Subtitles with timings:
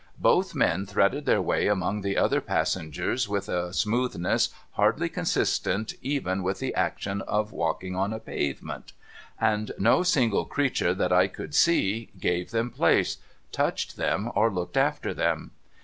[0.17, 6.41] Both men threaded their way among the other passengers with a smoothness hardly consistent even
[6.41, 8.93] with the action of walking on a pavement;
[9.39, 13.17] and no single creature, that I could see, gave them place,
[13.51, 15.51] touched them, or looked after them.